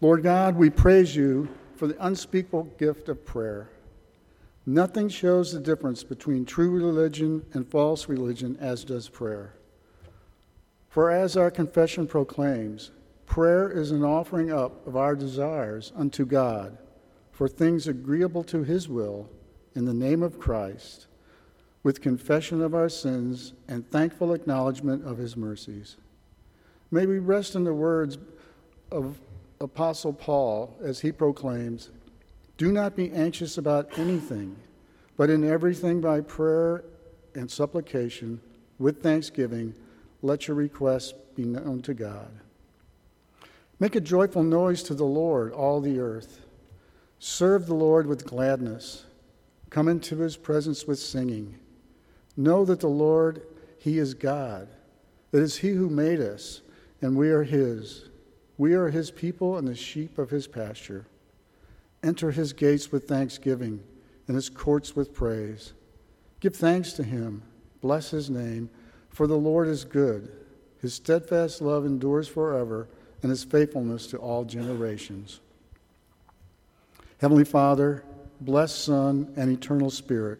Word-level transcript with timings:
Lord 0.00 0.22
God, 0.22 0.54
we 0.54 0.70
praise 0.70 1.16
you 1.16 1.48
for 1.74 1.88
the 1.88 2.06
unspeakable 2.06 2.64
gift 2.78 3.08
of 3.08 3.24
prayer. 3.24 3.70
Nothing 4.64 5.08
shows 5.08 5.52
the 5.52 5.60
difference 5.60 6.04
between 6.04 6.44
true 6.44 6.70
religion 6.70 7.44
and 7.52 7.66
false 7.66 8.08
religion 8.08 8.56
as 8.60 8.84
does 8.84 9.08
prayer. 9.08 9.54
For 10.88 11.10
as 11.10 11.36
our 11.36 11.50
confession 11.50 12.06
proclaims, 12.06 12.92
prayer 13.26 13.70
is 13.70 13.90
an 13.90 14.04
offering 14.04 14.52
up 14.52 14.86
of 14.86 14.96
our 14.96 15.16
desires 15.16 15.92
unto 15.96 16.24
God 16.24 16.78
for 17.32 17.48
things 17.48 17.86
agreeable 17.86 18.42
to 18.44 18.64
his 18.64 18.88
will 18.88 19.28
in 19.74 19.84
the 19.84 19.94
name 19.94 20.22
of 20.22 20.40
Christ, 20.40 21.06
with 21.82 22.00
confession 22.00 22.60
of 22.60 22.74
our 22.74 22.88
sins 22.88 23.52
and 23.68 23.88
thankful 23.90 24.32
acknowledgement 24.32 25.04
of 25.04 25.18
his 25.18 25.36
mercies. 25.36 25.96
May 26.90 27.06
we 27.06 27.18
rest 27.18 27.54
in 27.54 27.64
the 27.64 27.74
words 27.74 28.18
of 28.90 29.20
Apostle 29.60 30.12
Paul 30.12 30.76
as 30.82 31.00
he 31.00 31.12
proclaims 31.12 31.90
Do 32.56 32.72
not 32.72 32.96
be 32.96 33.10
anxious 33.12 33.58
about 33.58 33.98
anything, 33.98 34.56
but 35.16 35.30
in 35.30 35.44
everything 35.44 36.00
by 36.00 36.20
prayer 36.20 36.84
and 37.34 37.50
supplication, 37.50 38.40
with 38.78 39.02
thanksgiving, 39.02 39.74
let 40.22 40.46
your 40.46 40.56
requests 40.56 41.14
be 41.34 41.44
known 41.44 41.82
to 41.82 41.94
God. 41.94 42.30
Make 43.80 43.94
a 43.94 44.00
joyful 44.00 44.42
noise 44.42 44.82
to 44.84 44.94
the 44.94 45.04
Lord, 45.04 45.52
all 45.52 45.80
the 45.80 46.00
earth. 46.00 46.40
Serve 47.18 47.66
the 47.66 47.74
Lord 47.74 48.06
with 48.06 48.26
gladness. 48.26 49.04
Come 49.70 49.88
into 49.88 50.18
his 50.18 50.36
presence 50.36 50.86
with 50.86 50.98
singing. 50.98 51.58
Know 52.36 52.64
that 52.64 52.80
the 52.80 52.88
Lord, 52.88 53.42
he 53.78 53.98
is 53.98 54.14
God. 54.14 54.68
It 55.32 55.40
is 55.40 55.58
he 55.58 55.70
who 55.70 55.88
made 55.88 56.20
us, 56.20 56.62
and 57.02 57.16
we 57.16 57.30
are 57.30 57.44
his. 57.44 58.08
We 58.58 58.74
are 58.74 58.88
his 58.88 59.12
people 59.12 59.56
and 59.56 59.66
the 59.66 59.74
sheep 59.76 60.18
of 60.18 60.30
his 60.30 60.48
pasture. 60.48 61.06
Enter 62.02 62.32
his 62.32 62.52
gates 62.52 62.92
with 62.92 63.08
thanksgiving 63.08 63.80
and 64.26 64.34
his 64.34 64.48
courts 64.50 64.94
with 64.94 65.14
praise. 65.14 65.72
Give 66.40 66.54
thanks 66.54 66.92
to 66.94 67.02
him, 67.02 67.42
bless 67.80 68.10
his 68.10 68.28
name, 68.28 68.68
for 69.08 69.26
the 69.26 69.38
Lord 69.38 69.68
is 69.68 69.84
good. 69.84 70.30
His 70.80 70.94
steadfast 70.94 71.60
love 71.62 71.86
endures 71.86 72.28
forever, 72.28 72.88
and 73.22 73.30
his 73.30 73.42
faithfulness 73.42 74.06
to 74.08 74.18
all 74.18 74.44
generations. 74.44 75.40
Heavenly 77.20 77.44
Father, 77.44 78.04
blessed 78.40 78.84
Son, 78.84 79.32
and 79.36 79.50
eternal 79.50 79.90
Spirit, 79.90 80.38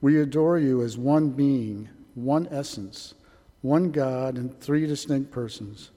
we 0.00 0.20
adore 0.20 0.58
you 0.58 0.82
as 0.82 0.98
one 0.98 1.30
being, 1.30 1.88
one 2.14 2.48
essence, 2.50 3.14
one 3.60 3.92
God, 3.92 4.36
in 4.36 4.48
three 4.48 4.86
distinct 4.86 5.30
persons. 5.30 5.90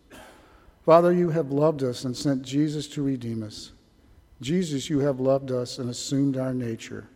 Father, 0.85 1.13
you 1.13 1.29
have 1.29 1.51
loved 1.51 1.81
us 1.81 2.03
and 2.03 2.15
sent 2.15 2.41
Jesus 2.41 2.87
to 2.89 3.01
redeem 3.01 3.41
us. 3.41 3.71
Jesus, 4.41 4.89
you 4.89 4.99
have 4.99 5.21
loved 5.21 5.49
us 5.49 5.79
and 5.79 5.89
assumed 5.89 6.35
our 6.35 6.53
nature. 6.53 7.07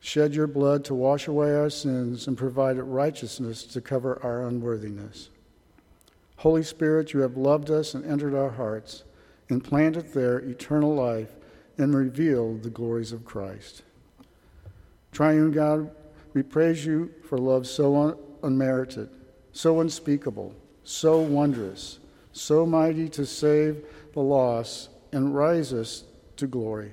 Shed 0.00 0.34
your 0.34 0.46
blood 0.46 0.82
to 0.86 0.94
wash 0.94 1.28
away 1.28 1.54
our 1.54 1.68
sins 1.68 2.26
and 2.26 2.38
provided 2.38 2.82
righteousness 2.84 3.64
to 3.64 3.82
cover 3.82 4.18
our 4.22 4.46
unworthiness. 4.46 5.28
Holy 6.36 6.62
Spirit, 6.62 7.12
you 7.12 7.20
have 7.20 7.36
loved 7.36 7.70
us 7.70 7.92
and 7.92 8.02
entered 8.06 8.34
our 8.34 8.48
hearts, 8.48 9.04
implanted 9.50 10.14
there 10.14 10.38
eternal 10.38 10.94
life, 10.94 11.36
and 11.76 11.94
revealed 11.94 12.62
the 12.62 12.70
glories 12.70 13.12
of 13.12 13.26
Christ. 13.26 13.82
Triune 15.12 15.50
God, 15.50 15.90
we 16.32 16.42
praise 16.42 16.86
you 16.86 17.12
for 17.28 17.36
love 17.36 17.66
so 17.66 17.94
un- 17.94 18.16
unmerited, 18.42 19.10
so 19.52 19.80
unspeakable, 19.80 20.54
so 20.82 21.18
wondrous 21.18 21.99
so 22.32 22.66
mighty 22.66 23.08
to 23.10 23.26
save 23.26 23.84
the 24.12 24.20
lost 24.20 24.90
and 25.12 25.34
rise 25.34 25.72
us 25.72 26.04
to 26.36 26.46
glory. 26.46 26.92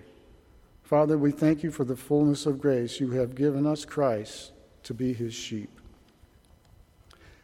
Father, 0.84 1.18
we 1.18 1.32
thank 1.32 1.64
you 1.64 1.72
for 1.72 1.84
the 1.84 1.96
fullness 1.96 2.46
of 2.46 2.62
grace 2.62 3.00
you 3.00 3.12
have 3.12 3.36
given 3.36 3.66
us 3.66 3.86
Christ 3.86 4.52
to 4.84 4.94
be 4.94 5.14
his 5.14 5.34
sheep. 5.34 5.70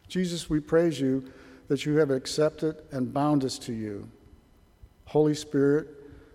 Jesus, 0.08 0.48
we 0.48 0.60
praise 0.60 1.00
you 1.00 1.30
that 1.68 1.84
you 1.84 1.96
have 1.96 2.10
accepted 2.10 2.76
and 2.90 3.12
bound 3.12 3.44
us 3.44 3.58
to 3.58 3.72
you. 3.72 4.08
Holy 5.06 5.34
Spirit, 5.34 5.88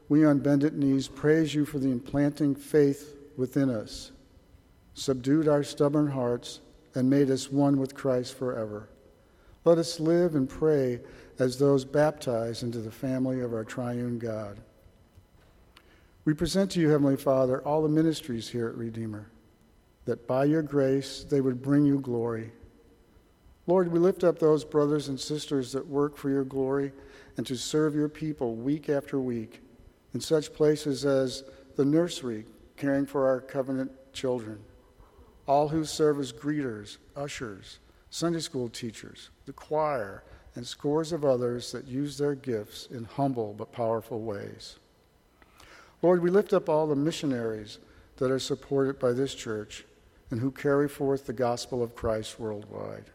we 0.07 0.25
on 0.25 0.39
bended 0.39 0.77
knees 0.77 1.07
praise 1.07 1.53
you 1.53 1.65
for 1.65 1.79
the 1.79 1.91
implanting 1.91 2.55
faith 2.55 3.15
within 3.37 3.69
us, 3.69 4.11
subdued 4.93 5.47
our 5.47 5.63
stubborn 5.63 6.07
hearts, 6.07 6.59
and 6.95 7.09
made 7.09 7.29
us 7.29 7.51
one 7.51 7.77
with 7.77 7.95
Christ 7.95 8.35
forever. 8.37 8.89
Let 9.69 9.77
us 9.77 9.99
live 9.99 10.33
and 10.33 10.49
pray 10.49 10.99
as 11.37 11.59
those 11.59 11.85
baptized 11.85 12.63
into 12.63 12.79
the 12.79 12.89
family 12.89 13.41
of 13.41 13.53
our 13.53 13.63
triune 13.63 14.17
God. 14.17 14.59
We 16.25 16.33
present 16.33 16.71
to 16.71 16.79
you, 16.79 16.89
Heavenly 16.89 17.17
Father, 17.17 17.61
all 17.61 17.83
the 17.83 17.87
ministries 17.87 18.49
here 18.49 18.67
at 18.67 18.75
Redeemer, 18.75 19.29
that 20.05 20.25
by 20.25 20.45
your 20.45 20.63
grace 20.63 21.23
they 21.23 21.39
would 21.39 21.61
bring 21.61 21.85
you 21.85 21.99
glory. 21.99 22.51
Lord, 23.67 23.91
we 23.91 23.99
lift 23.99 24.23
up 24.23 24.39
those 24.39 24.65
brothers 24.65 25.07
and 25.07 25.19
sisters 25.19 25.71
that 25.73 25.85
work 25.85 26.17
for 26.17 26.31
your 26.31 26.45
glory 26.45 26.91
and 27.37 27.45
to 27.45 27.55
serve 27.55 27.93
your 27.93 28.09
people 28.09 28.55
week 28.55 28.89
after 28.89 29.19
week 29.19 29.61
in 30.15 30.19
such 30.19 30.51
places 30.51 31.05
as 31.05 31.43
the 31.75 31.85
nursery, 31.85 32.45
caring 32.75 33.05
for 33.05 33.27
our 33.27 33.39
covenant 33.39 33.91
children, 34.13 34.57
all 35.45 35.67
who 35.67 35.85
serve 35.85 36.19
as 36.19 36.33
greeters, 36.33 36.97
ushers, 37.15 37.77
Sunday 38.09 38.39
school 38.39 38.69
teachers, 38.69 39.29
the 39.45 39.53
choir, 39.53 40.23
and 40.55 40.65
scores 40.65 41.11
of 41.11 41.23
others 41.23 41.71
that 41.71 41.87
use 41.87 42.17
their 42.17 42.35
gifts 42.35 42.87
in 42.89 43.03
humble 43.03 43.53
but 43.53 43.71
powerful 43.71 44.21
ways. 44.21 44.77
Lord, 46.01 46.21
we 46.21 46.29
lift 46.29 46.53
up 46.53 46.69
all 46.69 46.87
the 46.87 46.95
missionaries 46.95 47.77
that 48.17 48.31
are 48.31 48.39
supported 48.39 48.99
by 48.99 49.11
this 49.11 49.35
church 49.35 49.85
and 50.31 50.39
who 50.39 50.51
carry 50.51 50.87
forth 50.87 51.25
the 51.25 51.33
gospel 51.33 51.83
of 51.83 51.95
Christ 51.95 52.39
worldwide. 52.39 53.05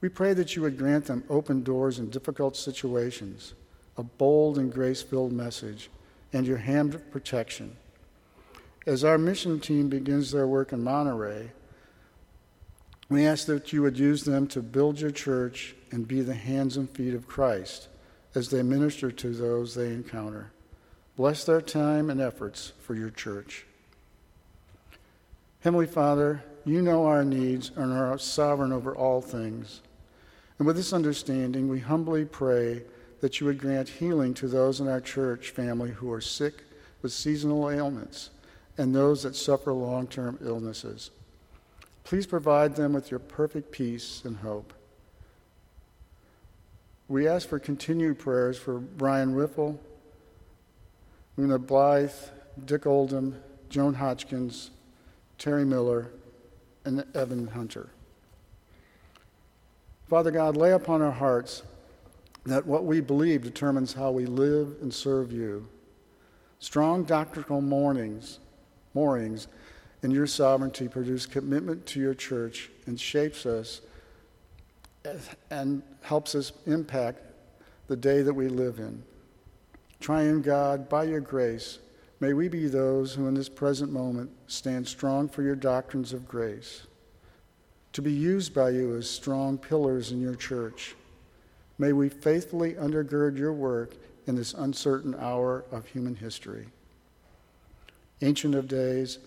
We 0.00 0.08
pray 0.08 0.32
that 0.34 0.54
you 0.54 0.62
would 0.62 0.78
grant 0.78 1.06
them 1.06 1.24
open 1.28 1.62
doors 1.62 1.98
in 1.98 2.10
difficult 2.10 2.56
situations, 2.56 3.54
a 3.96 4.02
bold 4.02 4.58
and 4.58 4.72
grace 4.72 5.02
filled 5.02 5.32
message, 5.32 5.90
and 6.32 6.46
your 6.46 6.58
hand 6.58 6.94
of 6.94 7.10
protection. 7.10 7.76
As 8.86 9.04
our 9.04 9.18
mission 9.18 9.58
team 9.60 9.88
begins 9.88 10.30
their 10.30 10.46
work 10.46 10.72
in 10.72 10.84
Monterey, 10.84 11.50
we 13.08 13.26
ask 13.26 13.46
that 13.46 13.72
you 13.72 13.82
would 13.82 13.98
use 13.98 14.24
them 14.24 14.46
to 14.48 14.60
build 14.60 15.00
your 15.00 15.10
church 15.10 15.74
and 15.90 16.06
be 16.06 16.20
the 16.20 16.34
hands 16.34 16.76
and 16.76 16.90
feet 16.90 17.14
of 17.14 17.26
Christ 17.26 17.88
as 18.34 18.50
they 18.50 18.62
minister 18.62 19.10
to 19.10 19.30
those 19.30 19.74
they 19.74 19.88
encounter. 19.88 20.50
Bless 21.16 21.44
their 21.44 21.62
time 21.62 22.10
and 22.10 22.20
efforts 22.20 22.72
for 22.80 22.94
your 22.94 23.10
church. 23.10 23.64
Heavenly 25.60 25.86
Father, 25.86 26.44
you 26.64 26.82
know 26.82 27.06
our 27.06 27.24
needs 27.24 27.72
and 27.74 27.92
are 27.92 28.18
sovereign 28.18 28.72
over 28.72 28.94
all 28.94 29.20
things. 29.20 29.80
And 30.58 30.66
with 30.66 30.76
this 30.76 30.92
understanding, 30.92 31.68
we 31.68 31.80
humbly 31.80 32.24
pray 32.24 32.82
that 33.20 33.40
you 33.40 33.46
would 33.46 33.58
grant 33.58 33.88
healing 33.88 34.34
to 34.34 34.46
those 34.46 34.80
in 34.80 34.88
our 34.88 35.00
church 35.00 35.50
family 35.50 35.90
who 35.90 36.12
are 36.12 36.20
sick 36.20 36.62
with 37.02 37.12
seasonal 37.12 37.70
ailments 37.70 38.30
and 38.76 38.94
those 38.94 39.22
that 39.22 39.34
suffer 39.34 39.72
long 39.72 40.06
term 40.06 40.38
illnesses. 40.44 41.10
Please 42.08 42.24
provide 42.24 42.74
them 42.74 42.94
with 42.94 43.10
your 43.10 43.20
perfect 43.20 43.70
peace 43.70 44.22
and 44.24 44.38
hope. 44.38 44.72
We 47.06 47.28
ask 47.28 47.46
for 47.46 47.58
continued 47.58 48.18
prayers 48.18 48.58
for 48.58 48.78
Brian 48.78 49.34
Riffle, 49.34 49.78
Una 51.38 51.58
Blythe, 51.58 52.10
Dick 52.64 52.86
Oldham, 52.86 53.36
Joan 53.68 53.92
Hodgkins, 53.92 54.70
Terry 55.36 55.66
Miller, 55.66 56.10
and 56.86 57.04
Evan 57.14 57.48
Hunter. 57.48 57.90
Father 60.08 60.30
God, 60.30 60.56
lay 60.56 60.72
upon 60.72 61.02
our 61.02 61.12
hearts 61.12 61.62
that 62.46 62.66
what 62.66 62.86
we 62.86 63.02
believe 63.02 63.42
determines 63.42 63.92
how 63.92 64.12
we 64.12 64.24
live 64.24 64.76
and 64.80 64.94
serve 64.94 65.30
you. 65.30 65.68
Strong 66.58 67.04
doctrinal 67.04 67.60
mornings, 67.60 68.38
moorings 68.94 69.46
and 70.02 70.12
your 70.12 70.26
sovereignty 70.26 70.88
produce 70.88 71.26
commitment 71.26 71.86
to 71.86 72.00
your 72.00 72.14
church 72.14 72.70
and 72.86 73.00
shapes 73.00 73.46
us 73.46 73.80
and 75.50 75.82
helps 76.02 76.34
us 76.34 76.52
impact 76.66 77.20
the 77.88 77.96
day 77.96 78.22
that 78.22 78.34
we 78.34 78.48
live 78.48 78.78
in. 78.78 79.02
Triune 80.00 80.42
God, 80.42 80.88
by 80.88 81.04
your 81.04 81.20
grace, 81.20 81.78
may 82.20 82.32
we 82.32 82.48
be 82.48 82.68
those 82.68 83.14
who 83.14 83.26
in 83.26 83.34
this 83.34 83.48
present 83.48 83.92
moment 83.92 84.30
stand 84.46 84.86
strong 84.86 85.28
for 85.28 85.42
your 85.42 85.56
doctrines 85.56 86.12
of 86.12 86.28
grace, 86.28 86.82
to 87.92 88.02
be 88.02 88.12
used 88.12 88.54
by 88.54 88.70
you 88.70 88.94
as 88.96 89.08
strong 89.08 89.58
pillars 89.58 90.12
in 90.12 90.20
your 90.20 90.36
church. 90.36 90.94
May 91.78 91.92
we 91.92 92.08
faithfully 92.08 92.74
undergird 92.74 93.36
your 93.38 93.52
work 93.52 93.94
in 94.26 94.36
this 94.36 94.54
uncertain 94.54 95.16
hour 95.18 95.64
of 95.72 95.86
human 95.86 96.14
history. 96.14 96.66
Ancient 98.20 98.54
of 98.54 98.68
Days, 98.68 99.18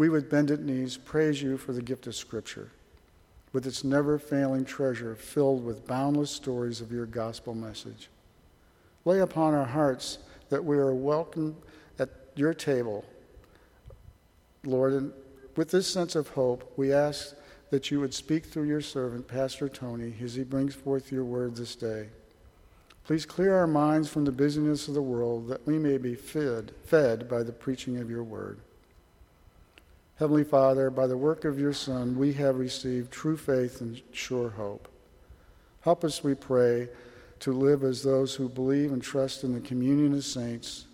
we 0.00 0.08
with 0.08 0.30
bended 0.30 0.64
knees 0.64 0.96
praise 0.96 1.42
you 1.42 1.58
for 1.58 1.74
the 1.74 1.82
gift 1.82 2.06
of 2.06 2.14
Scripture, 2.14 2.70
with 3.52 3.66
its 3.66 3.84
never 3.84 4.18
failing 4.18 4.64
treasure 4.64 5.14
filled 5.14 5.62
with 5.62 5.86
boundless 5.86 6.30
stories 6.30 6.80
of 6.80 6.90
your 6.90 7.04
gospel 7.04 7.54
message. 7.54 8.08
Lay 9.04 9.18
upon 9.18 9.52
our 9.52 9.66
hearts 9.66 10.16
that 10.48 10.64
we 10.64 10.78
are 10.78 10.94
welcome 10.94 11.54
at 11.98 12.08
your 12.34 12.54
table. 12.54 13.04
Lord, 14.64 14.94
and 14.94 15.12
with 15.54 15.70
this 15.70 15.86
sense 15.86 16.16
of 16.16 16.28
hope, 16.28 16.72
we 16.78 16.94
ask 16.94 17.34
that 17.68 17.90
you 17.90 18.00
would 18.00 18.14
speak 18.14 18.46
through 18.46 18.68
your 18.68 18.80
servant, 18.80 19.28
Pastor 19.28 19.68
Tony, 19.68 20.14
as 20.24 20.34
he 20.34 20.44
brings 20.44 20.74
forth 20.74 21.12
your 21.12 21.24
word 21.24 21.56
this 21.56 21.76
day. 21.76 22.08
Please 23.04 23.26
clear 23.26 23.54
our 23.54 23.66
minds 23.66 24.08
from 24.08 24.24
the 24.24 24.32
busyness 24.32 24.88
of 24.88 24.94
the 24.94 25.02
world 25.02 25.48
that 25.48 25.66
we 25.66 25.78
may 25.78 25.98
be 25.98 26.14
fed, 26.14 26.72
fed 26.86 27.28
by 27.28 27.42
the 27.42 27.52
preaching 27.52 27.98
of 27.98 28.08
your 28.08 28.24
word. 28.24 28.60
Heavenly 30.20 30.44
Father, 30.44 30.90
by 30.90 31.06
the 31.06 31.16
work 31.16 31.46
of 31.46 31.58
your 31.58 31.72
Son, 31.72 32.18
we 32.18 32.34
have 32.34 32.58
received 32.58 33.10
true 33.10 33.38
faith 33.38 33.80
and 33.80 34.02
sure 34.12 34.50
hope. 34.50 34.86
Help 35.80 36.04
us, 36.04 36.22
we 36.22 36.34
pray, 36.34 36.90
to 37.38 37.54
live 37.54 37.82
as 37.82 38.02
those 38.02 38.34
who 38.34 38.46
believe 38.46 38.92
and 38.92 39.02
trust 39.02 39.44
in 39.44 39.54
the 39.54 39.60
communion 39.60 40.12
of 40.12 40.22
saints, 40.22 40.84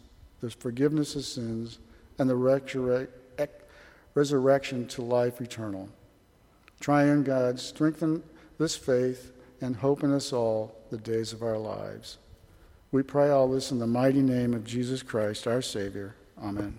the 0.40 0.48
forgiveness 0.48 1.16
of 1.16 1.24
sins, 1.24 1.80
and 2.20 2.30
the 2.30 3.08
resurrection 4.14 4.86
to 4.86 5.02
life 5.02 5.40
eternal. 5.40 5.88
Triune 6.78 7.24
God, 7.24 7.58
strengthen 7.58 8.22
this 8.58 8.76
faith 8.76 9.32
and 9.60 9.74
hope 9.74 10.04
in 10.04 10.12
us 10.12 10.32
all 10.32 10.72
the 10.90 10.98
days 10.98 11.32
of 11.32 11.42
our 11.42 11.58
lives. 11.58 12.18
We 12.92 13.02
pray 13.02 13.30
all 13.30 13.48
this 13.48 13.72
in 13.72 13.80
the 13.80 13.88
mighty 13.88 14.22
name 14.22 14.54
of 14.54 14.62
Jesus 14.62 15.02
Christ, 15.02 15.48
our 15.48 15.62
Savior. 15.62 16.14
Amen. 16.40 16.78